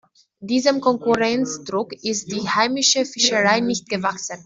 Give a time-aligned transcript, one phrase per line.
[0.39, 4.39] Diesem Konkurrenzdruck ist die heimische Fischerei nicht gewachsen.